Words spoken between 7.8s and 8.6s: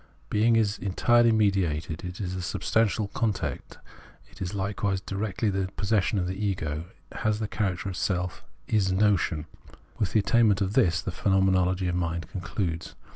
of self,